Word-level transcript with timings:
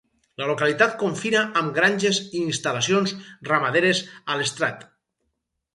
La 0.41 0.45
localitat 0.51 0.95
confina 1.03 1.43
amb 1.61 1.75
granges 1.77 2.21
i 2.23 2.41
instal·lacions 2.47 3.15
ramaderes 3.53 4.05
a 4.37 4.41
l'estrat. 4.41 4.89